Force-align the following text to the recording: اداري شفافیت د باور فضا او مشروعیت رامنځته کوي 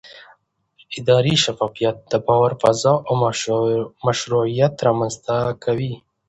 اداري 0.99 1.35
شفافیت 1.43 1.97
د 2.11 2.13
باور 2.25 2.51
فضا 2.61 2.93
او 3.07 3.13
مشروعیت 4.07 4.73
رامنځته 4.87 5.35
کوي 5.63 5.93